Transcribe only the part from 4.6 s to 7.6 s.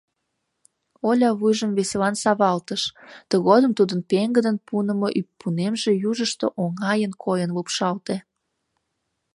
пунымо ӱппунемже южышто оҥайын койын